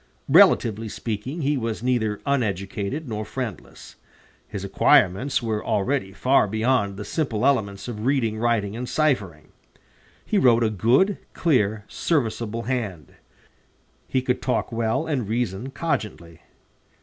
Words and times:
Relatively 0.29 0.89
speaking, 0.89 1.43
he 1.43 1.55
was 1.55 1.83
neither 1.83 2.21
uneducated 2.25 3.07
nor 3.07 3.23
friendless. 3.23 3.97
His 4.47 4.63
acquirements 4.63 5.43
were 5.43 5.63
already 5.63 6.11
far 6.11 6.47
beyond 6.47 6.97
the 6.97 7.05
simple 7.05 7.45
elements 7.45 7.87
of 7.87 8.03
reading, 8.03 8.39
writing, 8.39 8.75
and 8.75 8.89
ciphering. 8.89 9.49
He 10.25 10.39
wrote 10.39 10.63
a 10.63 10.71
good, 10.71 11.19
clear, 11.33 11.85
serviceable 11.87 12.63
hand; 12.63 13.13
he 14.07 14.23
could 14.23 14.41
talk 14.41 14.71
well 14.71 15.05
and 15.05 15.27
reason 15.29 15.69
cogently. 15.69 16.39